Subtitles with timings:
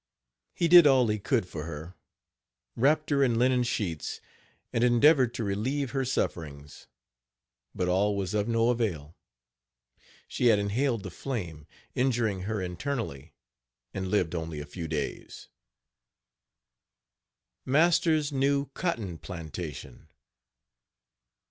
[0.55, 1.93] He did all he could for her,
[2.75, 4.19] wrapped her in linen sheets,
[4.73, 6.87] and endeavored to relieve her sufferings,
[7.75, 9.15] but all was of no avail
[10.27, 13.35] she had inhaled the flame, injuring her internally,
[13.93, 15.49] and lived only a few days.
[17.63, 20.09] MASTER'S NEW COTTON PLANTATION.